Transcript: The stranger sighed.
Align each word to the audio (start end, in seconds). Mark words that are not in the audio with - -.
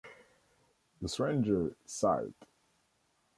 The 0.99 1.07
stranger 1.07 1.75
sighed. 1.85 2.33